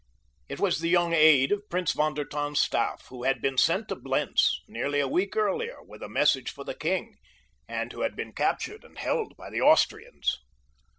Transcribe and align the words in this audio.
It 0.49 0.59
was 0.59 0.79
the 0.79 0.89
young 0.89 1.13
aide 1.13 1.51
of 1.51 1.69
Prince 1.69 1.91
von 1.91 2.15
der 2.15 2.23
Tann's 2.25 2.59
staff, 2.59 3.05
who 3.09 3.21
had 3.21 3.39
been 3.39 3.55
sent 3.55 3.87
to 3.89 3.95
Blentz 3.95 4.59
nearly 4.67 4.99
a 4.99 5.07
week 5.07 5.35
earlier 5.35 5.83
with 5.83 6.01
a 6.01 6.09
message 6.09 6.49
for 6.49 6.63
the 6.63 6.73
king, 6.73 7.17
and 7.67 7.93
who 7.93 8.01
had 8.01 8.15
been 8.15 8.33
captured 8.33 8.83
and 8.83 8.97
held 8.97 9.37
by 9.37 9.51
the 9.51 9.61
Austrians. 9.61 10.39